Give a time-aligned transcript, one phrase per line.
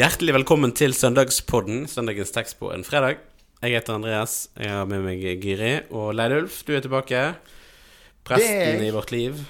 [0.00, 3.18] Hjertelig velkommen til søndagspodden, søndagens tekst på en fredag.
[3.60, 6.62] Jeg heter Andreas, jeg har med meg Giri og Leidulf.
[6.64, 7.18] Du er tilbake.
[8.24, 9.42] Presten Det i vårt liv.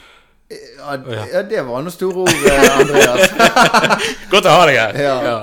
[0.51, 1.29] Ja, ja.
[1.37, 3.31] ja, det var noen store ord, eh, Andreas.
[4.33, 4.99] Godt å ha deg her!
[4.99, 5.37] Ja.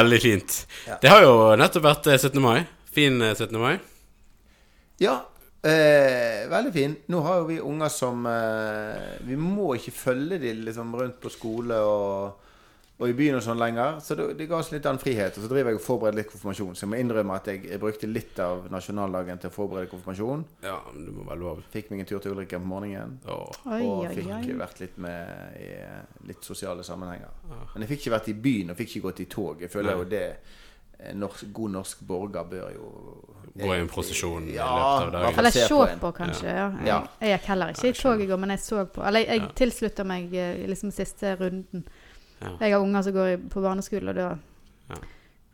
[0.00, 0.58] Veldig fint.
[0.98, 2.42] Det har jo nettopp vært eh, 17.
[2.42, 2.64] mai.
[2.90, 3.54] Fin eh, 17.
[3.62, 3.76] mai.
[5.04, 5.20] Ja,
[5.62, 6.98] eh, veldig fin.
[7.06, 11.30] Nå har jo vi unger som eh, Vi må ikke følge de liksom rundt på
[11.30, 12.43] skole og,
[12.94, 13.96] og i byen og sånn lenger.
[14.04, 15.34] Så det, det ga oss litt annen frihet.
[15.34, 16.76] Og så driver jeg og forbereder litt konfirmasjon.
[16.78, 20.44] Så jeg må innrømme at jeg, jeg brukte litt av nasjonaldagen til å forberede konfirmasjon.
[20.62, 21.62] Ja, men det må være lov.
[21.74, 23.16] Fikk meg en tur til Ulriken på morgenen.
[23.26, 23.50] Oh.
[23.66, 24.58] Oi, og fikk oi.
[24.62, 27.34] vært litt med i eh, litt sosiale sammenhenger.
[27.74, 29.66] Men jeg fikk ikke vært i byen og fikk ikke gått i tog.
[29.66, 29.98] Jeg føler Nei.
[29.98, 30.26] jo det
[31.18, 32.90] norsk, god norsk borger bør jo
[33.54, 35.38] Gå i en prosesjon i Ja, løpet av i dagen.
[35.38, 36.46] Eller se på kanskje.
[36.48, 36.64] Ja.
[36.78, 36.96] Jeg, Ja.
[37.20, 39.02] jeg gikk heller ikke i tog i går, men jeg så på.
[39.06, 41.84] Eller jeg, jeg tilslutter meg eh, liksom siste runden.
[42.44, 42.56] Ja.
[42.60, 44.28] Jeg har unger som går på barneskole, og da
[44.90, 44.96] Ja.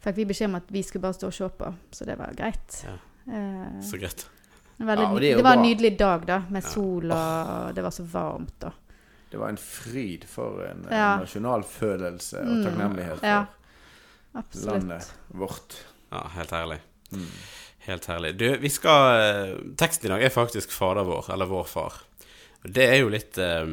[0.05, 1.74] fikk vi beskjed om at vi skulle bare stå og se på.
[1.92, 2.84] Så det var greit.
[2.84, 2.97] Ja.
[3.32, 4.27] Eh, Så greit.
[4.80, 8.02] veldig, Ja, det det, var en nydelig dag, da, med sol, og det var så
[8.05, 8.58] varmt.
[8.60, 8.70] da.
[9.30, 11.16] Det var en fryd for en, en Ja.
[11.20, 12.64] nasjonalfølelse og Mm.
[12.64, 13.47] takknemlighet for Ja.
[14.66, 15.77] Landet vårt.
[16.10, 16.78] Ja, helt herlig.
[17.12, 17.27] Mm.
[17.86, 18.36] Helt herlig.
[18.38, 21.92] Du, vi skal eh, Teksten i dag er faktisk Fader vår, eller Vår Far.
[22.62, 23.66] Det er jo litt eh,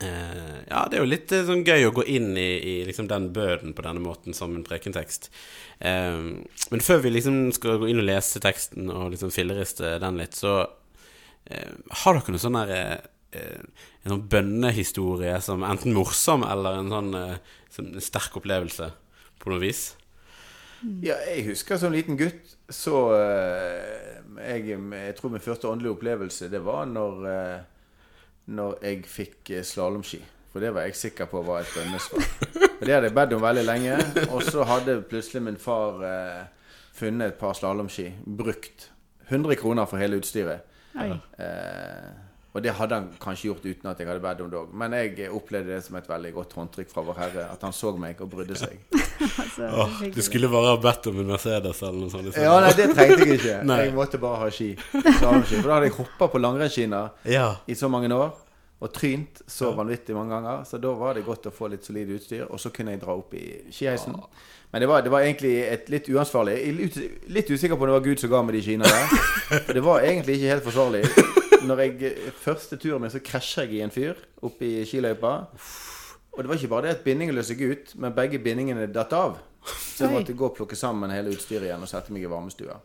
[0.00, 3.08] eh, Ja, det er jo litt eh, sånn gøy å gå inn i, i liksom
[3.10, 5.30] den bøden på denne måten som en prekentekst.
[5.76, 6.40] Uh,
[6.72, 10.38] men før vi liksom skal gå inn og lese teksten og liksom filleriste den litt,
[10.38, 16.92] så uh, har dere noe sånn der En sånn bønnehistorie som enten morsom eller en
[16.94, 18.86] sånn en sterk opplevelse
[19.42, 19.90] på noe vis?
[21.04, 23.02] Ja, jeg husker som liten gutt så
[24.38, 27.26] jeg, jeg tror min første åndelige opplevelse det var når
[28.46, 30.20] Når jeg fikk eh, slalåmski.
[30.52, 32.28] For det var jeg sikker på var et drømmesvar.
[32.80, 33.96] Det hadde jeg bedt om veldig lenge.
[34.30, 36.44] Og så hadde plutselig min far eh,
[36.96, 38.06] funnet et par slalåmski.
[38.24, 38.90] Brukt.
[39.28, 40.62] 100 kroner for hele utstyret.
[40.96, 42.14] Eh,
[42.56, 44.70] og det hadde han kanskje gjort uten at jeg hadde bedt om det òg.
[44.80, 47.44] Men jeg opplevde det som et veldig godt håndtrykk fra Vår Herre.
[47.52, 48.78] At han så meg og brydde seg.
[49.16, 52.26] Altså, Åh, du skulle bare ha bedt om en Mercedes eller noe sånt.
[52.28, 52.42] liksom.
[52.44, 53.54] Ja, nei, det trengte jeg ikke.
[53.64, 53.78] Nei.
[53.86, 54.66] Jeg måtte bare ha ski.
[54.92, 55.56] Slalomski.
[55.62, 57.00] For da hadde jeg hoppa på langrennsskiene
[57.32, 57.46] Ja.
[57.64, 58.34] i så mange år.
[58.86, 60.62] Og trynt så vanvittig mange ganger.
[60.68, 62.44] Så da var det godt å få litt solid utstyr.
[62.46, 64.14] Og så kunne jeg dra opp i skiheisen.
[64.70, 67.90] Men det var, det var egentlig et litt uansvarlig Jeg er Litt, usikker på om
[67.90, 69.16] det var Gud som ga meg de skiene der.
[69.66, 71.02] For det var egentlig ikke helt forsvarlig.
[71.66, 72.14] Når jeg
[72.44, 75.32] Første turen min så krasja jeg i en fyr oppe i skiløypa.
[76.36, 79.14] Og det var ikke bare det at bindingen løs seg ut, men begge bindingene datt
[79.16, 79.38] av.
[79.66, 82.76] Så jeg måtte gå og plukke sammen hele utstyret igjen og sette meg i varmestua.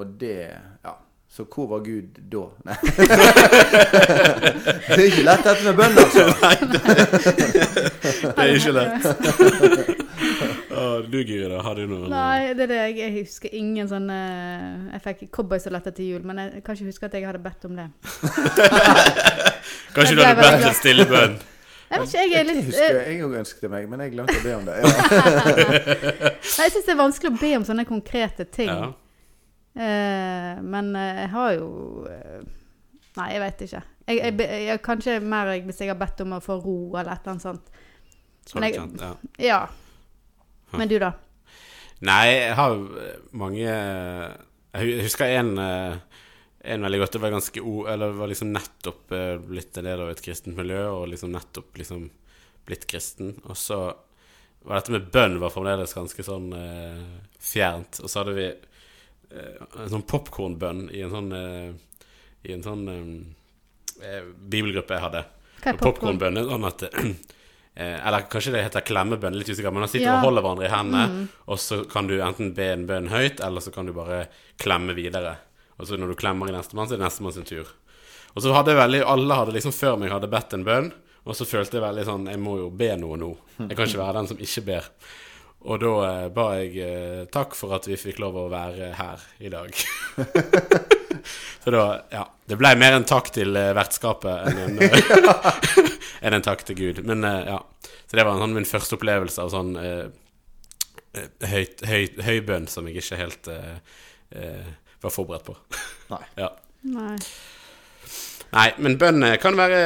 [0.00, 0.38] Og det
[0.82, 0.94] Ja.
[1.34, 2.44] Så hvor var Gud da?
[2.62, 2.74] Nei.
[4.86, 6.24] det er ikke lett dette med bønn, altså.
[6.44, 6.54] Nei,
[8.22, 9.02] Det er ikke lett.
[11.10, 11.58] Du, Giri.
[11.66, 12.78] Har du noe Nei, det er det.
[12.84, 14.20] Jeg, jeg husker ingen sånne
[14.92, 17.74] Jeg fikk cowboysaletter til jul, men jeg kan ikke huske at jeg hadde bedt om
[17.82, 17.90] det.
[19.96, 21.34] Kanskje du hadde bedt en stille bønn?
[21.90, 24.06] Jeg vet ikke, jeg er Det litt husker eh, jeg jeg òg ønsket meg, men
[24.06, 24.74] jeg glemte å be om det.
[24.78, 24.86] Ja.
[26.30, 28.70] Nei, jeg syns det er vanskelig å be om sånne konkrete ting.
[28.70, 28.94] Ja.
[29.74, 31.68] Eh, men eh, jeg har jo
[32.06, 32.44] eh,
[33.14, 33.80] Nei, jeg vet ikke.
[34.08, 37.22] Jeg, jeg, jeg, kanskje mer hvis jeg har bedt om å få ro eller et
[37.22, 37.68] eller annet sånt.
[38.44, 39.12] Så Men jeg- kjent, ja.
[39.38, 39.60] Ja.
[40.74, 41.12] Men du, da?
[42.04, 42.74] Nei, jeg har
[43.32, 47.12] mange Jeg husker en En veldig godt.
[47.14, 47.86] Det var ganske o...
[47.86, 49.14] Eller det var liksom nettopp
[49.46, 52.08] blitt en del av et kristent miljø, og liksom nettopp liksom
[52.66, 53.34] blitt kristen.
[53.44, 53.78] Og så
[54.64, 57.02] var dette med bønn var fremdeles ganske sånn eh,
[57.38, 58.00] fjernt.
[58.00, 58.46] Og så hadde vi
[59.30, 61.70] en sånn popkornbønn i en sånn eh,
[62.48, 63.06] I en sånn eh,
[64.04, 65.24] eh, bibelgruppe jeg hadde.
[65.80, 69.72] Popkornbønn er sånn at eh, Eller kanskje det heter klemmebønn, litt usikker.
[69.72, 70.18] Men man sitter Ja.
[70.20, 73.64] og holder hverandre i hendene, og så kan du enten be en bønn høyt, eller
[73.64, 74.26] så kan du bare
[74.60, 75.38] klemme videre.
[75.78, 77.72] Og så når du klemmer i nestemann, så er det nestemann sin tur.
[78.34, 80.92] Og så hadde jeg veldig Alle hadde liksom før meg hadde bedt en bønn,
[81.24, 83.30] og så følte jeg veldig sånn Jeg må jo be noe nå.
[83.62, 84.88] Jeg kan ikke være den som ikke ber.
[85.64, 89.22] Og da eh, ba jeg eh, takk for at vi fikk lov å være her
[89.40, 89.72] i dag.
[91.64, 92.26] så da Ja.
[92.44, 95.70] Det ble mer en takk til eh, vertskapet enn en, eh,
[96.26, 97.00] enn en takk til Gud.
[97.08, 97.62] Men eh, ja.
[98.04, 100.04] Så det var en sånn min første opplevelse av sånn eh,
[101.16, 103.96] eh, høyt, høy, høy som jeg ikke helt eh,
[104.36, 104.68] eh,
[105.00, 105.56] var forberedt på.
[106.12, 106.20] Nei.
[106.36, 106.52] Ja.
[106.84, 107.16] Nei.
[108.54, 109.78] Nei, men bønn eh, kan være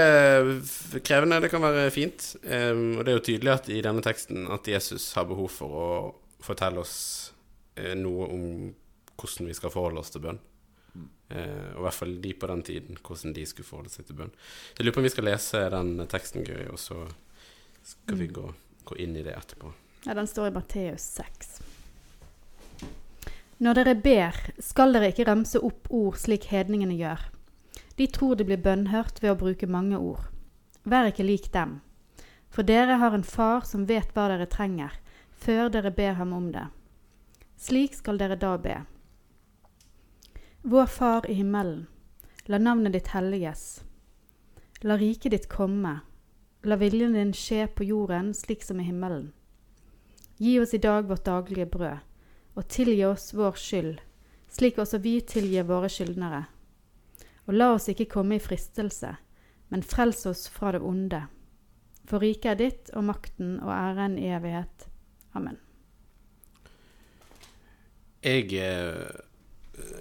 [1.05, 2.35] krevende, det kan være fint.
[2.45, 5.79] Um, og det er jo tydelig at i denne teksten at Jesus har behov for
[5.79, 5.89] å
[6.45, 6.99] fortelle oss
[7.81, 8.45] uh, noe om
[9.19, 10.41] hvordan vi skal forholde oss til bønn.
[11.33, 14.21] Uh, og i hvert fall de på den tiden, hvordan de skulle forholde seg til
[14.21, 14.37] bønn.
[14.77, 17.01] Jeg lurer på om vi skal lese den teksten, Guri, og så
[17.95, 18.45] skal vi gå,
[18.85, 19.73] gå inn i det etterpå.
[20.05, 21.57] Ja, den står i Matteus 6.
[23.65, 27.25] Når dere ber, skal dere ikke ramse opp ord slik hedningene gjør.
[27.99, 30.29] De tror de blir bønnhørt ved å bruke mange ord.
[30.87, 31.81] Vær ikke lik dem.
[32.49, 34.93] For dere har en far som vet hva dere trenger,
[35.35, 36.69] før dere ber ham om det.
[37.59, 38.77] Slik skal dere da be.
[40.63, 41.87] Vår Far i himmelen.
[42.47, 43.81] La navnet ditt helliges.
[44.81, 45.99] La riket ditt komme.
[46.63, 49.33] La viljen din skje på jorden slik som i himmelen.
[50.39, 51.99] Gi oss i dag vårt daglige brød,
[52.55, 53.99] og tilgi oss vår skyld,
[54.55, 56.45] slik også vi tilgir våre skyldnere.
[57.49, 59.15] Og la oss ikke komme i fristelse,
[59.73, 61.23] men frels oss fra det onde.
[62.09, 64.89] For riket er ditt, og makten og æren i evighet.
[65.37, 65.57] Amen.
[68.25, 69.09] Jeg eh,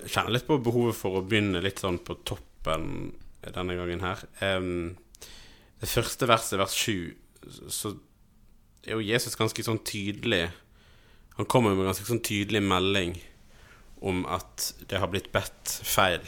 [0.10, 3.14] kjenner litt på behovet for å begynne litt sånn på toppen
[3.46, 4.24] denne gangen her.
[5.78, 7.16] Det første verset, vers 7,
[7.72, 7.94] så
[8.84, 10.50] er jo Jesus ganske sånn tydelig
[11.38, 13.14] Han kommer med en ganske sånn tydelig melding
[14.02, 16.26] om at det har blitt bedt feil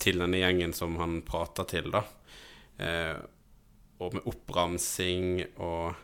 [0.00, 2.02] til denne gjengen som han prater til, da.
[2.82, 3.16] Eh,
[4.02, 5.94] og med oppramsing og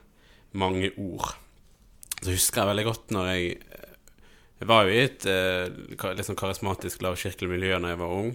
[0.57, 1.35] mange ord.
[2.21, 3.61] Så husker jeg veldig godt når jeg
[4.61, 5.71] Jeg var jo i et eh,
[6.13, 8.35] litt sånn karismatisk lavkirkelig miljø da jeg var ung.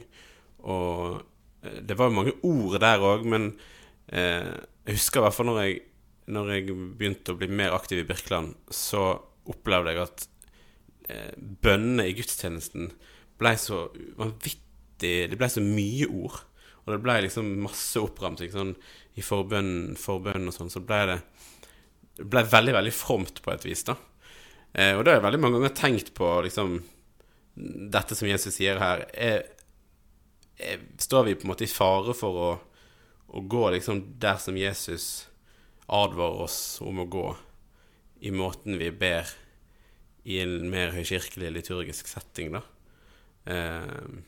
[0.66, 1.20] Og
[1.62, 3.52] eh, det var jo mange ord der òg, men
[4.10, 4.50] eh,
[4.90, 5.76] jeg husker i hvert fall når jeg,
[6.34, 9.04] når jeg begynte å bli mer aktiv i Birkeland, så
[9.46, 10.26] opplevde jeg at
[11.14, 12.90] eh, bønnene i gudstjenesten
[13.40, 13.88] ble så
[14.20, 14.62] vanvittig
[14.96, 16.38] Det ble så mye ord.
[16.86, 18.52] Og det ble liksom masse oppramsing.
[18.54, 18.76] Sånn,
[19.20, 21.18] I forbønn, forbønn og sånn, så ble det
[22.16, 23.98] det ble veldig, veldig fromt på et vis, da.
[24.72, 26.78] Eh, og da har jeg veldig mange ganger tenkt på liksom
[27.56, 29.46] Dette som Jesus sier her, er,
[30.60, 32.50] er, står vi på en måte i fare for å,
[33.32, 35.06] å gå liksom der som Jesus
[35.88, 37.30] advarer oss om å gå,
[38.28, 39.32] i måten vi ber
[40.28, 42.66] i en mer høykirkelig liturgisk setting, da.
[43.46, 44.24] Eh,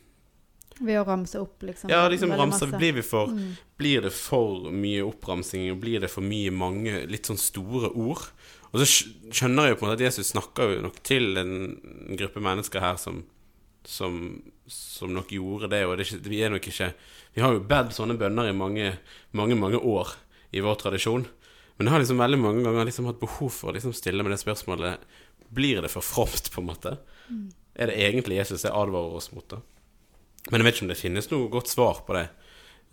[0.79, 1.89] Ved å ramse opp, liksom.
[1.89, 3.55] ja, liksom ramse blir, vi for, Mm.
[3.79, 8.27] blir det for mye oppramsing, blir det for mye mange litt sånn store ord?
[8.73, 8.85] Og så
[9.31, 11.53] skjønner jeg jo på en måte at Jesus snakker jo nok til en
[12.19, 13.23] gruppe mennesker her som,
[13.83, 16.93] som, som nok gjorde det, og det er ikke, vi er nok ikke
[17.37, 18.97] Vi har jo bedt sånne bønner i mange,
[19.33, 20.13] mange, mange år
[20.53, 21.25] i vår tradisjon,
[21.77, 24.31] men jeg har liksom veldig mange ganger liksom hatt behov for å liksom stille med
[24.33, 24.99] det spørsmålet
[25.53, 26.97] Blir det for fromt, på en måte?
[27.31, 27.49] Mm.
[27.77, 29.61] Er det egentlig Jesus jeg advarer oss mot, da?
[30.49, 32.25] Men jeg vet ikke om det finnes noe godt svar på det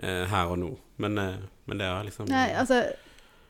[0.02, 0.70] eh, her og nå.
[1.02, 2.82] Men, eh, men det er liksom Nei, altså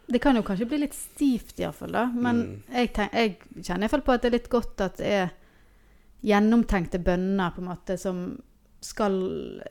[0.07, 2.05] Det kan jo kanskje bli litt stivt, iallfall, da.
[2.13, 2.63] Men Mm.
[2.77, 5.31] jeg, tenk, jeg kjenner iallfall på at det er litt godt at det er
[6.25, 8.21] gjennomtenkte bønner, på en måte, som
[8.85, 9.17] skal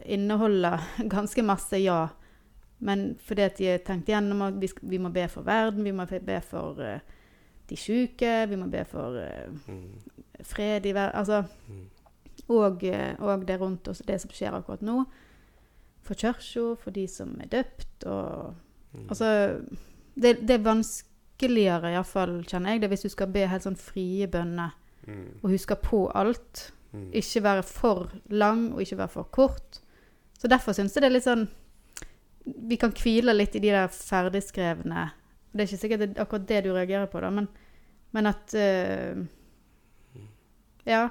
[0.06, 0.74] inneholde
[1.16, 2.08] ganske masse ja.
[2.84, 5.94] Men fordi at de er tenkt gjennom at vi, vi må be for verden, vi
[5.96, 6.98] må be for uh,
[7.70, 11.44] de syke, vi må be for uh, mm, fred i verden Altså
[12.52, 15.04] og, eh, og det rundt oss, det som skjer akkurat nå.
[16.04, 18.54] For kirka, for de som er døpt, og
[18.94, 19.60] mm, Altså
[20.16, 24.28] Det, det er vanskeligere, iallfall, kjenner jeg det, hvis du skal be helt sånn frie
[24.28, 24.76] bønner
[25.08, 26.72] mm, og huske på alt.
[26.92, 27.08] mm.
[27.18, 29.80] Ikke være for lang og ikke være for kort.
[30.38, 31.48] Så derfor syns jeg det er litt sånn
[32.68, 35.06] Vi kan hvile litt i de der ferdigskrevne
[35.54, 37.48] Det er ikke sikkert det er akkurat det du reagerer på, da, men,
[38.12, 39.24] men at eh,
[40.86, 41.10] Ja.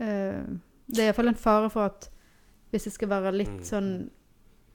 [0.00, 0.42] eh,
[0.90, 2.08] det er iallfall en fare for at
[2.70, 3.64] hvis det skal være litt Mm.
[3.66, 4.10] sånn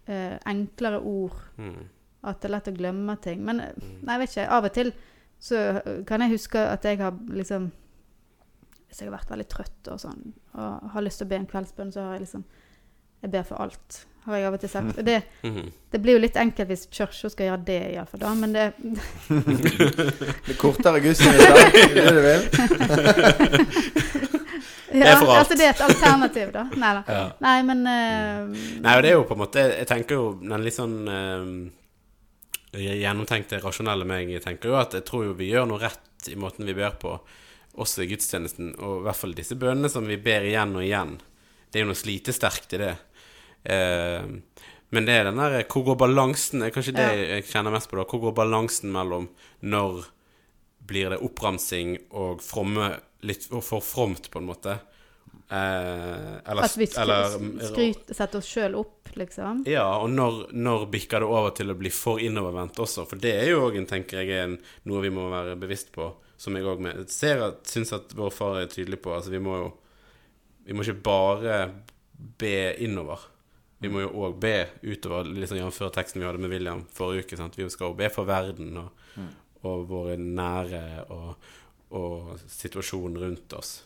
[0.07, 1.83] eh, enklere ord mm,
[2.23, 3.43] at det er lett å glemme ting.
[3.45, 3.99] Men eh, mm.
[4.03, 4.49] nei, jeg vet ikke.
[4.51, 4.93] Av og til
[5.39, 5.61] så
[6.07, 7.71] kan jeg huske at jeg har liksom
[8.87, 11.47] Hvis jeg har vært veldig trøtt og sånn, og har lyst til å be en
[11.47, 12.43] kveldsbønn, så har jeg liksom
[13.23, 14.99] Jeg ber for alt, har jeg av og til sagt.
[15.05, 15.71] Det, Mhm.
[15.91, 18.33] det blir jo litt enkelt hvis kirka skal gjøre det, iallfall, da.
[18.35, 18.73] Men det
[20.47, 22.41] Det kortere gudstjenester, er det det du vil?
[24.95, 25.39] Ja, er for alt.
[25.41, 26.61] altså det er et alternativ, da.
[26.79, 27.01] Nei da.
[27.11, 27.23] Ja.
[27.43, 30.63] Nei, men uh, Nei, og det er jo på en måte Jeg tenker jo den
[30.63, 35.67] litt sånn uh, gjennomtenkte, rasjonelle meg Jeg tenker jo at jeg tror jo vi gjør
[35.67, 37.11] noe rett i måten vi ber på,
[37.75, 38.71] også i gudstjenesten.
[38.79, 41.17] Og i hvert fall disse bønnene som vi ber igjen og igjen.
[41.75, 42.93] Det er jo noe slitesterkt i det.
[43.67, 44.27] Eh,
[44.95, 46.63] men det er den der Hvor går balansen?
[46.63, 47.25] Er kanskje det Ja.
[47.35, 48.05] jeg kjenner mest på, da.
[48.07, 49.27] Hvor går balansen mellom
[49.61, 50.05] når
[50.87, 54.79] blir det oppramsing og fromme litt for fromt, på en måte?
[55.51, 59.65] Eh, eller, at vi setter oss sjøl opp, liksom.
[59.67, 63.03] ja, og når, når bikker det over til å bli for innovervendt også?
[63.09, 66.13] For det er jo òg, tenker jeg, en, noe vi må være bevisst på.
[66.37, 69.11] Som jeg òg syns at vår far er tydelig på.
[69.11, 69.73] Altså, vi må jo
[70.65, 71.57] Vi må ikke bare
[72.39, 73.19] be innover.
[73.83, 74.53] Vi må jo òg be
[74.87, 75.81] utover, liksom jf.
[75.93, 77.37] teksten vi hadde med William forrige uke.
[77.37, 77.57] Sant?
[77.59, 79.25] Vi skal jo be for verden og,
[79.67, 80.81] og våre nære
[81.13, 81.35] og,
[81.91, 83.83] og situasjonen rundt oss.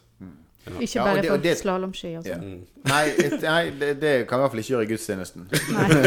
[0.69, 2.36] Ikke Ja, og bare det- og for det- slalåmski og Ja.
[2.36, 2.43] sånn.
[2.45, 2.65] Mm.
[2.86, 5.48] Nei, et, nei det, det kan i hvert fall ikke gjøre i gudstjenesten.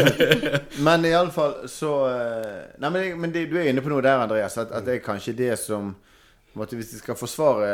[0.87, 3.91] Men i alle fall så eh, Nei, men, det, men det, du er inne på
[3.91, 4.57] noe der, Andreas.
[4.61, 5.95] At, at det er kanskje det som
[6.53, 7.69] Hvis vi skal forsvare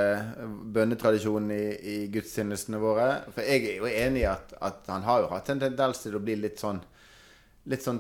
[0.72, 5.26] bønnetradisjonen i, i gudstjenestene våre For jeg er jo enig i at, at han har
[5.26, 6.80] jo hatt en tendens til å bli litt sånn
[7.70, 8.00] Litt sånn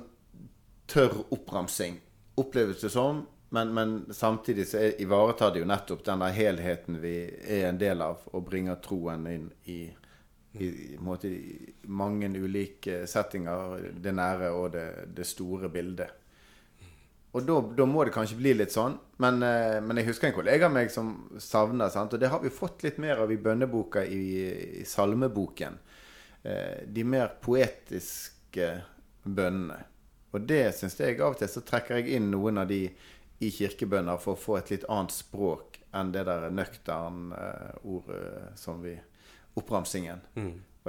[0.89, 1.99] tørr oppramsing.
[2.41, 3.19] Oppleves det som.
[3.49, 8.01] Men, men samtidig så ivaretar det jo nettopp den der helheten vi er en del
[8.01, 9.79] av, og bringer troen inn i,
[10.53, 11.31] i, i, måte,
[11.89, 13.91] mange ulike settinger.
[13.97, 16.18] Det nære og det, det store bildet.
[17.37, 18.95] Og da, må det kanskje bli litt sånn.
[19.21, 22.13] Men, eh, men jeg husker en kollega av meg som savner sant?
[22.13, 24.23] Og det har vi fått litt mer av i bønneboka i,
[24.81, 25.77] i salmeboken.
[26.41, 28.71] Eh, de mer poetiske
[29.23, 29.83] bønnene.
[30.33, 32.83] Og det syns jeg av og til så trekker jeg inn noen av de
[33.39, 38.57] i kirkebønner for å få et litt annet språk enn det der nøktern eh, ordet
[38.59, 38.97] som vi
[39.57, 40.21] Oppramsingen.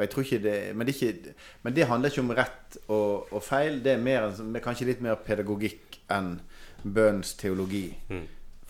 [0.00, 1.34] Og jeg tror ikke det men, det ikke,
[1.66, 3.82] men det handler ikke om rett og, og feil.
[3.84, 6.38] Det er mer, sånn- kanskje litt mer pedagogikk enn
[6.82, 7.84] bønns teologi.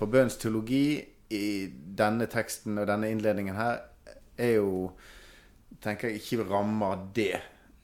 [0.00, 0.98] For bønns teologi
[1.30, 3.84] i denne teksten og denne innledningen her
[4.40, 4.90] er jo
[5.84, 7.36] tenker jeg ikke rammer det.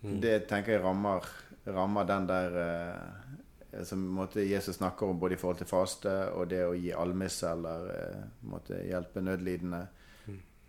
[0.02, 1.24] Det tenker jeg rammer,
[1.66, 6.48] rammer den der eh, som måte, Jesus snakker om både i forhold til faste og
[6.50, 9.84] det å gi almisse eller eh, måte, hjelpe nødlidende.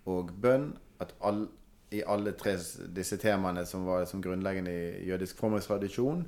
[0.08, 0.70] Og bønn.
[1.04, 1.44] At all,
[1.92, 2.58] i alle tre
[2.96, 6.26] disse temaene som var som grunnleggende i jødisk formålstradisjon,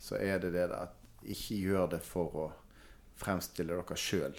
[0.00, 2.46] så er det det at ikke gjør det for å
[3.22, 4.34] fremstille dere sjøl.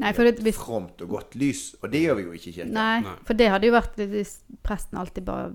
[0.00, 1.70] Nei, for det, hvis, Fromt og godt lys.
[1.80, 2.74] Og det gjør vi jo ikke i kirken.
[2.76, 3.14] nei, Nei.
[3.24, 4.34] for det hadde jo vært hvis
[4.64, 5.48] presten alltid bare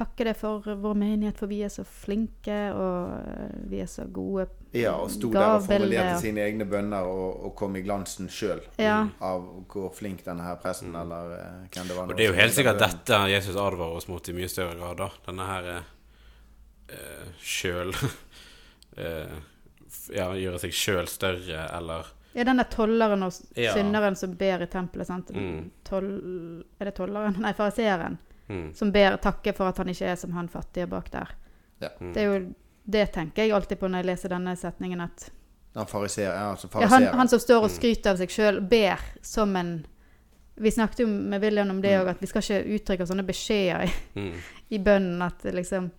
[0.00, 4.06] takke deg for vår menighet, for vi er så flinke, og eh, vi er så
[4.10, 8.28] gode Ja, og sto der og formulerte sine egne bønner og, og kom i glansen
[8.32, 9.00] sjøl Ja.
[9.20, 12.08] av hvor flink denne her presten eller eh, hvem det var.
[12.10, 13.00] Og det er jo helt sikkert bønnen.
[13.06, 15.10] dette Jesus advarer oss mot i mye større grad, da.
[15.26, 17.92] Denne her eh, sjøl
[18.96, 19.36] eh,
[20.14, 24.18] Ja, gjøre seg sjøl større, eller Ja, den der tolleren og synderen Ja.
[24.18, 25.32] som ber i tempelet, sant?
[25.34, 25.64] Mm.
[25.86, 26.10] Toll...
[26.78, 27.40] Er det tolleren?
[27.42, 28.20] Nei, fariseeren.
[28.50, 31.30] Mm, Som ber takke for at han ikke er som han fattige bak der.
[31.80, 31.88] Ja.
[32.00, 32.12] mm.
[32.14, 32.40] Det er jo
[32.90, 35.28] Det tenker jeg alltid på når jeg leser denne setningen, at
[35.76, 37.74] Han fariser, ja, altså ja, han, han som står og Mm.
[37.76, 39.86] skryter av seg sjøl, ber som en
[40.56, 43.84] Vi snakket jo med William om det òg, at vi skal ikke uttrykke sånne beskjeder
[43.86, 44.34] i, Mm,
[44.76, 45.90] i bønnen at det liksom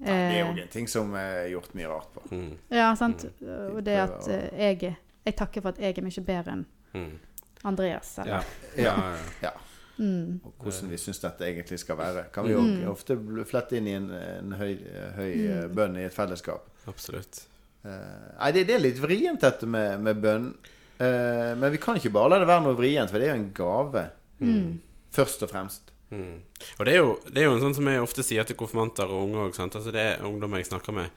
[0.00, 2.22] Ja, det er eh, jo en ting som er gjort mye rart på.
[2.30, 3.24] mm, Ja, sant.
[3.40, 3.76] Mm.
[3.76, 7.18] Og det at eh, jeg Jeg takker for at jeg er mye bedre enn mm.
[7.64, 8.18] Andreas.
[8.18, 8.22] Ja.
[8.24, 8.44] Eller?
[8.76, 9.50] Ja, ja.
[9.98, 10.40] Mm.
[10.44, 12.26] Og hvordan vi syns dette egentlig skal være.
[12.32, 12.88] Kan vi jo Mm.
[12.90, 13.16] ofte
[13.48, 14.74] flette inn i en, en høy,
[15.16, 15.74] høy eh, Mm.
[15.74, 16.68] bønn i et fellesskap.
[16.86, 17.44] absolutt.
[17.84, 20.50] Eh, nei, det, det er litt vrient, dette med, med bønn.
[20.98, 23.40] Eh, men vi kan ikke bare la det være noe vrient, for det er jo
[23.42, 24.04] en gave.
[24.40, 24.80] Mm.
[25.12, 25.92] Først og fremst.
[26.10, 26.42] Mm.
[26.78, 29.08] Og det er, jo, det er jo en sånn som jeg ofte sier til konfirmanter
[29.10, 31.10] og unge òg, altså det er ungdommer jeg snakker med.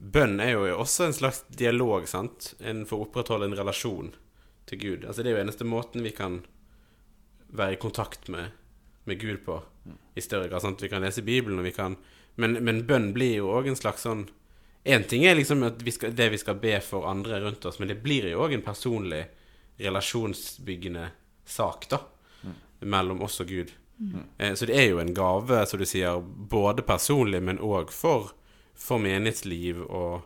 [0.00, 2.54] Bønn er jo også en slags dialog, sant?
[2.60, 4.12] En for å opprettholde en relasjon
[4.70, 5.04] til Gud.
[5.04, 6.38] Altså det er jo eneste måten vi kan
[7.52, 8.50] være i kontakt med,
[9.04, 9.60] med Gud på,
[10.14, 10.62] i større grad.
[10.62, 10.82] Sant?
[10.82, 11.96] Vi kan lese Bibelen, og vi kan
[12.40, 14.28] Men, men bønn blir jo òg en slags sånn
[14.84, 17.78] Én ting er liksom at vi skal, det vi skal be for andre rundt oss,
[17.78, 19.26] men det blir jo òg en personlig
[19.94, 21.10] relasjonsbyggende
[21.44, 21.98] sak, da.
[22.80, 23.72] Mellom oss og Gud.
[24.38, 28.32] Eh, Så det er jo en gave, som du sier, både personlig, men òg for,
[28.74, 30.22] for menighetsliv og,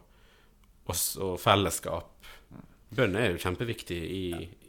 [0.87, 2.11] og, og fellesskap.
[2.95, 4.25] Bønn er jo kjempeviktig i,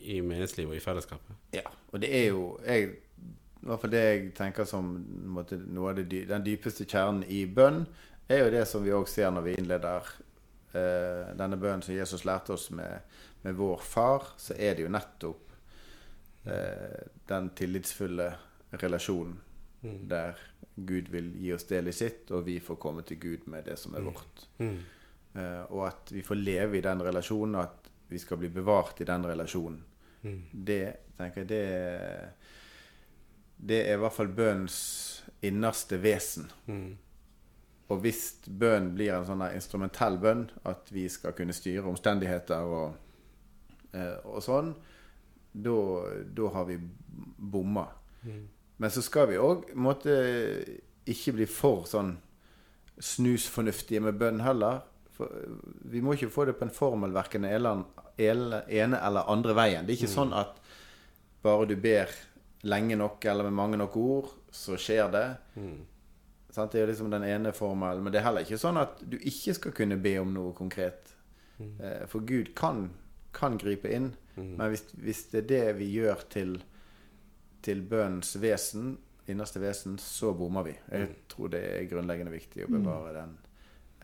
[0.06, 1.40] i menighetslivet og i fellesskapet.
[1.58, 2.90] Ja, og det er jo jeg,
[3.62, 4.92] I hvert fall det jeg tenker som
[5.36, 7.84] måte, dy- den dypeste kjernen i bønn,
[8.30, 10.08] er jo det som vi òg ser når vi innleder
[10.74, 13.04] eh, denne bønnen som Jesus lærte oss med,
[13.44, 15.54] med vår far, så er det jo nettopp
[16.46, 18.32] eh, den tillitsfulle
[18.82, 19.42] relasjonen
[20.10, 20.34] der
[20.76, 23.76] Gud vil gi oss del i sitt, og vi får komme til Gud med det
[23.78, 24.48] som er vårt.
[24.58, 24.80] Mm.
[25.38, 29.00] Eh, og at vi får leve i den relasjonen, og at vi skal bli bevart
[29.02, 29.78] i den relasjonen.
[30.26, 30.42] Mm.
[30.68, 30.84] Det
[31.18, 31.64] tenker jeg det,
[33.72, 34.78] det er i hvert fall bønnens
[35.46, 36.50] innerste vesen.
[36.68, 36.96] Mm.
[37.94, 42.96] Og hvis bønn blir en sånn instrumentell bønn, at vi skal kunne styre omstendigheter og,
[43.94, 44.74] eh, og sånn,
[45.56, 45.78] da
[46.36, 46.80] da har vi
[47.38, 47.86] bomma.
[48.26, 48.44] Mm.
[48.78, 49.70] Men så skal vi òg
[51.06, 52.16] ikke bli for sånn
[53.00, 54.82] snusfornuftige med bønn heller.
[55.92, 59.86] Vi må ikke få det på en formel verken ene eller andre veien.
[59.86, 60.58] Det er ikke sånn at
[61.46, 62.12] bare du ber
[62.66, 65.26] lenge nok eller med mange nok ord, så skjer det.
[65.56, 65.78] Mm.
[66.56, 68.04] Det er liksom den ene formelen.
[68.04, 71.12] Men det er heller ikke sånn at du ikke skal kunne be om noe konkret.
[71.60, 72.88] Eh, For Gud kan,
[73.36, 74.14] kan gripe inn.
[74.36, 76.58] Men hvis, hvis det er det vi gjør til,
[77.64, 78.98] til bønnens vesen,
[79.32, 80.74] innerste vesen, så bommer vi.
[80.92, 83.38] Jeg tror det er grunnleggende viktig å bevare den.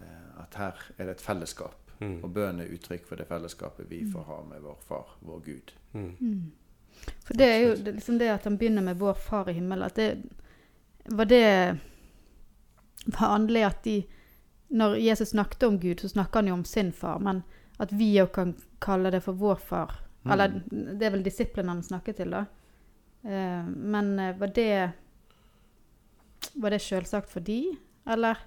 [0.03, 1.77] Eh, At her er det et fellesskap.
[2.01, 2.17] Mm.
[2.23, 5.73] Og bønn er uttrykk for det fellesskapet vi får ha med vår far, vår Gud.
[5.93, 6.51] Mm.
[7.25, 9.85] For det er jo det, liksom det at han begynner med 'Vår Far i himmelen'.
[9.85, 10.23] At det
[11.05, 11.77] var det
[13.05, 14.03] vanlig at de
[14.71, 17.43] Når Jesus snakket om Gud, så snakker han jo om sin far, men
[17.79, 19.99] at vi òg kan kalle det for vår far.
[20.23, 20.31] Mm.
[20.31, 22.45] Eller det er vel disiplene han snakker til, da.
[23.23, 24.91] Eh, men eh, var det
[26.53, 27.77] Var det selvsagt for de,
[28.07, 28.37] eller?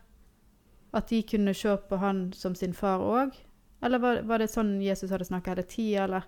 [0.94, 3.34] At de kunne se på han som sin far òg?
[3.84, 6.22] Eller var, var det sånn Jesus hadde snakket hele tida, eller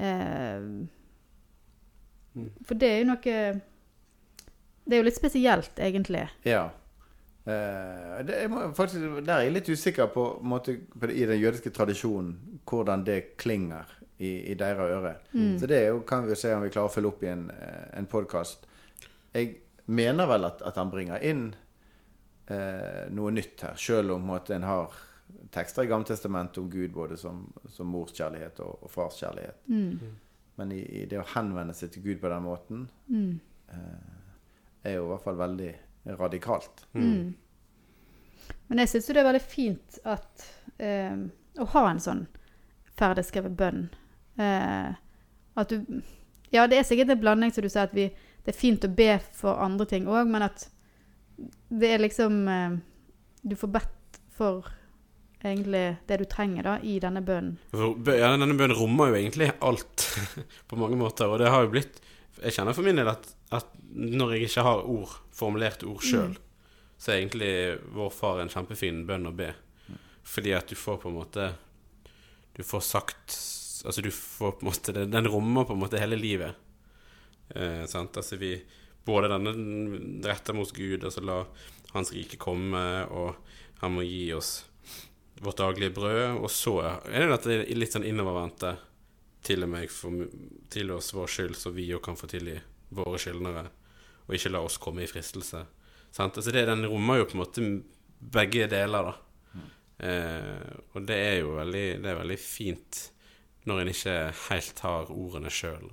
[0.00, 0.68] eh,
[2.64, 6.24] For det er jo noe Det er jo litt spesielt, egentlig.
[6.48, 6.68] Ja.
[7.44, 11.26] Eh, det, jeg må, faktisk, der er jeg litt usikker på, måte, på det, i
[11.28, 13.88] den jødiske tradisjonen hvordan det klinger
[14.20, 15.14] i, i deres øre.
[15.58, 17.86] Så det jo, kan vi se om vi klarer å følge opp i en, eh,
[17.98, 18.66] en podkast.
[19.34, 19.56] Jeg
[19.86, 21.50] mener vel at, at han bringer inn
[22.50, 24.96] eh, noe nytt her, selv om måte, en har
[25.54, 29.60] tekster i Gammeltestamentet om Gud både som, som morskjærlighet og, og farskjærlighet.
[29.70, 30.16] Mm.
[30.60, 33.38] Men i, i det å henvende seg til Gud på den måten Mm.
[33.70, 34.16] eh,
[34.84, 35.70] er jo i hvert fall veldig
[36.18, 36.84] radikalt.
[36.94, 37.34] Mm.
[38.68, 40.44] Men jeg syns jo det er veldig fint at
[40.78, 41.16] eh,
[41.60, 42.20] Å ha en sånn
[42.98, 43.88] ferdigskrevet bønn.
[44.40, 44.92] Eh,
[45.60, 46.02] at du
[46.50, 48.08] Ja, det er sikkert en blanding, som du sier, at vi,
[48.44, 50.64] det er fint å be for andre ting òg, men at
[51.70, 52.76] det er liksom eh,
[53.42, 54.66] Du får bedt for
[55.40, 57.56] egentlig det du trenger da, i denne bønnen.
[57.72, 60.04] Ja, denne bønnen rommer jo egentlig alt
[60.68, 62.00] på mange måter, og det har jo blitt
[62.42, 63.24] Jeg kjenner for min del at,
[63.56, 66.36] at når jeg ikke har ord, formulerte ord sjøl,
[67.00, 67.52] så er egentlig
[67.96, 69.48] Vår Far en kjempefin bønn å be.
[70.30, 71.46] Fordi at du får på en måte
[72.54, 73.38] Du får sagt
[73.88, 76.52] Altså, du får på en måte Den, den rommer på en måte hele livet.
[77.54, 78.18] Eh, sant?
[78.20, 78.52] Altså, vi
[79.06, 79.54] Både denne
[80.26, 81.42] retta mot Gud, altså la
[81.94, 83.34] Hans rike komme, og
[83.80, 84.66] Han må gi oss
[85.40, 86.74] vårt daglige brød, og så
[87.08, 88.74] er det dette litt sånn innovervendte
[89.46, 90.26] til og med for,
[90.68, 92.58] til oss vår skyld, så vi òg kan få tilgi
[92.92, 93.64] våre skyldnere,
[94.26, 95.62] og ikke la oss komme i fristelse.
[96.12, 96.36] Sant?
[96.36, 97.64] Altså det, den rommer jo på en måte
[98.20, 99.16] begge deler, da.
[100.00, 103.00] Eh, og det er jo veldig, det er veldig fint
[103.68, 105.90] når en ikke helt har ordene sjøl.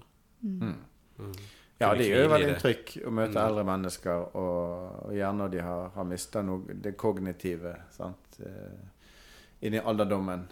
[1.77, 6.07] Ja, det gjør veldig inntrykk å møte eldre mennesker, og, gjerne når de har, har
[6.09, 8.39] mista noe det kognitive sant?
[8.41, 8.79] eh,
[9.67, 10.47] inn i alderdommen.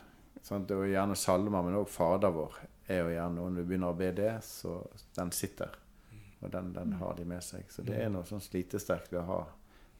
[0.45, 0.69] Sant?
[0.71, 4.11] Og gjerne salmer, men òg Fader vår er jo gjerne Når du begynner å be
[4.13, 4.77] det, så
[5.17, 5.73] den sitter.
[6.41, 7.65] Og den, den har de med seg.
[7.73, 9.43] Så det er noe sånn slitesterkt ved å ha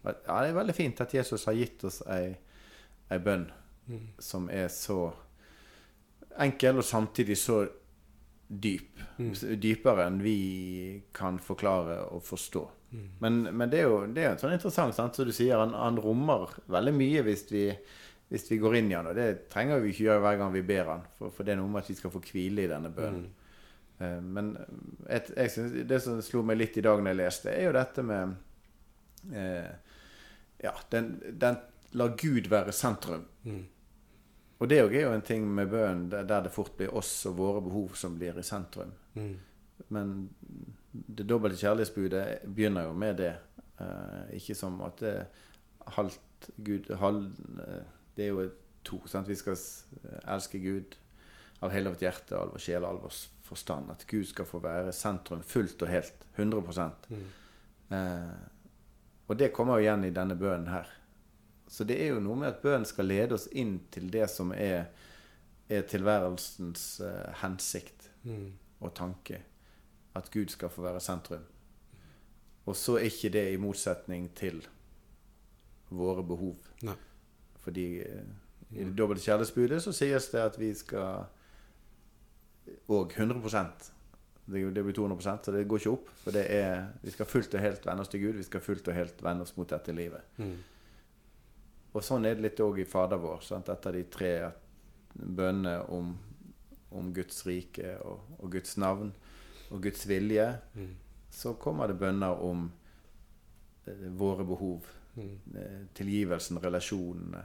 [0.06, 2.36] Ja, det er veldig fint at Jesus har gitt oss ei,
[3.10, 3.48] ei bønn
[4.22, 5.14] som er så
[6.42, 7.64] enkel, og samtidig så
[8.48, 9.04] dyp.
[9.62, 10.40] Dypere enn vi
[11.16, 12.66] kan forklare og forstå.
[13.20, 15.18] Men, men det er jo det er sånn interessant, sant?
[15.18, 15.58] som du sier.
[15.60, 17.66] Han, han rommer veldig mye hvis vi,
[18.32, 19.10] hvis vi går inn i han.
[19.12, 21.62] Og det trenger vi ikke gjøre hver gang vi ber han, for, for det er
[21.62, 23.28] noe med at vi skal få hvile i denne bønnen.
[23.28, 23.42] Mm.
[24.36, 24.50] Men
[25.08, 28.04] et, synes, det som slo meg litt i dag når jeg leste, er jo dette
[28.04, 28.34] med
[29.32, 29.70] eh,
[30.66, 31.62] Ja, den, den
[31.96, 33.24] lar Gud være sentrum.
[34.66, 37.60] Og det er jo en ting med bønnen der det fort blir oss og våre
[37.62, 38.96] behov som blir i sentrum.
[39.94, 40.14] Men
[40.92, 43.36] det dobbelte kjærlighetsbudet begynner jo med det.
[43.78, 45.28] Eh, ikke som at det er
[46.00, 47.28] halvt Gud halv,
[47.62, 47.84] eh,
[48.16, 48.50] Det er jo
[48.84, 49.02] to.
[49.08, 49.28] Sant?
[49.28, 49.58] Vi skal
[50.24, 50.96] elske Gud
[51.62, 53.92] av hele vårt hjerte, all vår sjel og all vår forstand.
[53.92, 56.26] At Gud skal få være sentrum fullt og helt.
[56.38, 56.92] 100
[57.92, 58.36] eh,
[59.28, 60.90] Og det kommer jo igjen i denne bønnen her.
[61.76, 64.54] Så det er jo noe med at bønnen skal lede oss inn til det som
[64.56, 64.86] er,
[65.68, 68.08] er tilværelsens uh, hensikt
[68.80, 69.42] og tanke.
[70.16, 71.44] At Gud skal få være sentrum.
[72.66, 74.62] Og så er ikke det i motsetning til
[75.92, 76.56] våre behov.
[76.88, 76.96] Nei.
[77.66, 78.30] Fordi eh,
[78.72, 81.28] i det dobbelte kjærlighetsbudet så sies det at vi skal
[82.90, 83.92] Og 100%
[84.46, 86.10] det, det blir 200% så det går ikke opp.
[86.24, 88.40] For det er, vi skal fullt og helt vende oss til Gud.
[88.40, 90.22] Vi skal fullt og helt vende oss mot dette livet.
[91.96, 93.44] Og sånn er det litt òg i Fader vår.
[93.46, 93.72] Sant?
[93.72, 94.34] Etter de tre
[95.16, 96.12] bønnene om,
[96.92, 99.14] om Guds rike og, og Guds navn
[99.72, 100.50] og Guds vilje,
[101.32, 102.68] så kommer det bønner om
[103.88, 104.86] eh, våre behov.
[105.16, 107.44] Eh, tilgivelsen, relasjonene,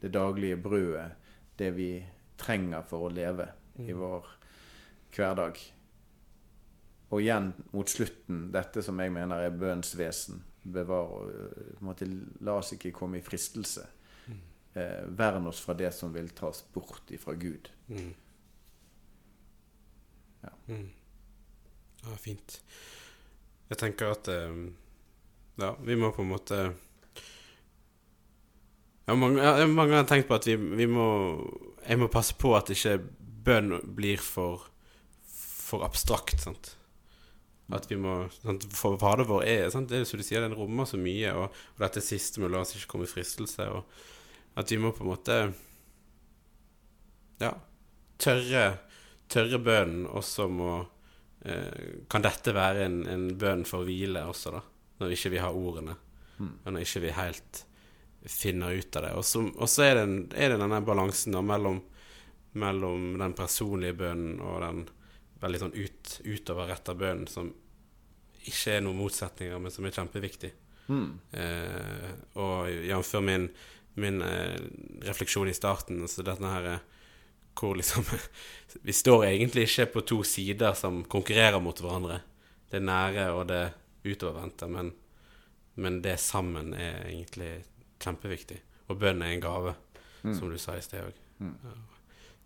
[0.00, 1.08] det daglige brødet.
[1.58, 1.92] Det vi
[2.38, 3.46] trenger for å leve
[3.78, 4.26] i vår
[5.14, 5.58] hverdag.
[7.12, 10.42] Og igjen mot slutten dette som jeg mener er bønns vesen.
[10.62, 12.08] Bevare eh, på en måte,
[12.40, 13.86] La oss ikke komme i fristelse.
[14.26, 14.40] Mm.
[14.74, 17.70] Eh, vern oss fra det som vil ta oss bort ifra Gud.
[17.88, 18.12] Mm.
[20.42, 20.52] Ja.
[20.66, 20.88] Mm.
[22.02, 22.60] ja, fint.
[23.70, 24.56] Jeg tenker at eh,
[25.60, 26.62] Ja, vi må på en måte
[29.06, 31.06] ja, mange, ja, mange har tenkt på at vi, vi må
[31.82, 32.96] Jeg må passe på at ikke
[33.44, 34.68] bønn blir for
[35.26, 36.74] For abstrakt, sant.
[37.72, 38.66] At vi må sant?
[38.76, 39.88] For det vår er sant?
[39.90, 42.62] Det er som du sier, den rommer så mye, og, og dette siste med la
[42.62, 45.42] oss ikke komme i fristelse, og at vi må på en måte
[47.40, 47.54] Ja,
[48.20, 48.66] tørre
[49.32, 50.72] tørre bønnen også må
[51.46, 54.62] eh, Kan dette være en, en bønn for hvile også, da?
[55.02, 55.96] Når ikke vi har ordene.
[56.38, 56.50] Mm.
[56.62, 57.62] Og når ikke vi helt
[58.30, 59.14] finner ut av det.
[59.18, 61.80] Og så, er, er det denne balansen da mellom,
[62.60, 64.84] mellom den personlige bønnen og den
[65.42, 67.50] veldig sånn ut, utoverretta bønnen som
[68.48, 70.52] ikke er noen motsetninger, men som er kjempeviktig.
[70.88, 71.10] Mm.
[71.38, 72.08] Eh,
[72.42, 73.12] og jf.
[73.22, 73.48] min,
[74.02, 74.56] min eh,
[75.06, 76.88] refleksjon i starten, så dette her eh,
[77.58, 78.04] hvor liksom
[78.88, 82.20] Vi står egentlig ikke på to sider som konkurrerer mot hverandre.
[82.72, 83.62] Det nære og det
[84.08, 84.92] utovervendte, men,
[85.76, 87.52] men det sammen er egentlig
[88.02, 88.58] kjempeviktig.
[88.88, 89.74] Og bønn er en gave,
[90.22, 90.34] Mm.
[90.38, 91.16] som du sa i sted òg.
[91.42, 91.54] Mm.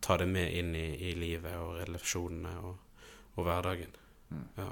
[0.01, 2.79] Ta det med inn i, i livet og relasjonene og,
[3.37, 3.91] og hverdagen.
[4.31, 4.47] Mm.
[4.57, 4.71] Ja.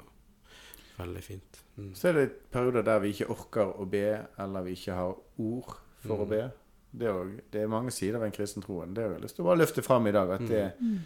[0.97, 1.63] Veldig fint.
[1.77, 1.89] Mm.
[1.95, 4.03] Så er det perioder der vi ikke orker å be,
[4.39, 5.73] eller vi ikke har ord
[6.05, 6.29] for å Mm.
[6.29, 6.51] be.
[6.95, 8.93] Det er, også, det er mange sider ved en kristen troen.
[8.95, 10.29] Det har jeg lyst til å bare løfte fram i dag.
[10.31, 10.99] At det, Mm.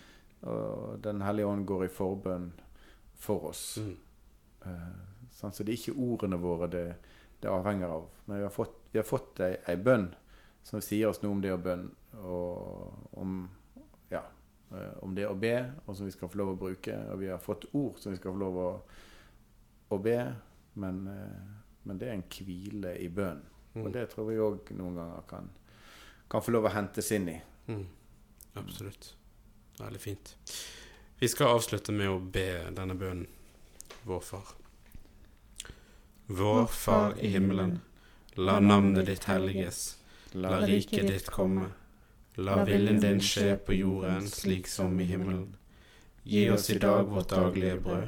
[0.43, 2.51] og Den hellige ånd går i forbønn
[3.15, 3.77] for oss.
[3.81, 3.97] Mm.
[4.65, 4.91] Eh,
[5.31, 5.55] sant?
[5.55, 6.95] så det er ikke ordene våre det,
[7.41, 8.05] det avhenger av.
[8.27, 10.13] Men vi har fått, vi har fått ei, ei bønn
[10.63, 11.89] som sier oss noe om det å bønn,
[12.23, 13.49] og om,
[14.11, 14.21] ja,
[14.71, 16.93] eh, om det å be, og som vi skal få lov å bruke.
[17.11, 18.81] Og vi har fått ord som vi skal få lov å,
[19.91, 20.17] å be,
[20.75, 21.39] men, eh,
[21.85, 23.41] men det er en hvile i bønn.
[23.75, 23.91] Og Mm.
[23.93, 25.49] det tror jeg òg noen ganger kan,
[26.29, 27.41] kan få lov å hentes inn i.
[27.67, 27.85] Mm.
[28.55, 29.13] Absolutt.
[29.79, 30.35] Veldig fint.
[31.19, 33.27] Vi skal avslutte med å be denne bønnen.
[34.05, 34.45] Vår Far.
[36.27, 37.79] Vår Far i himmelen.
[38.35, 39.97] La navnet ditt helliges.
[40.33, 41.71] La riket ditt komme.
[42.37, 45.55] La viljen din skje på jorden slik som i himmelen.
[46.23, 48.07] Gi oss i dag vårt daglige brød,